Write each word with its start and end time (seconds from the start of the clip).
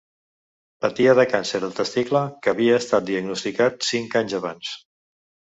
Patia 0.85 1.13
de 1.19 1.25
càncer 1.33 1.61
de 1.67 1.69
testicle, 1.81 2.23
que 2.47 2.53
havia 2.53 2.81
estat 2.85 3.07
diagnosticat 3.11 3.89
cinc 3.93 4.21
anys 4.23 4.39
abans. 4.43 4.77